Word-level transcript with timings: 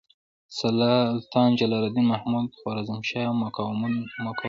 سلطان 0.59 1.49
جلال 1.59 1.83
الدین 1.87 2.05
محمد 2.11 2.47
خوارزمشاه 2.59 3.31
مقاومتونه 3.43 4.29
کول. 4.31 4.39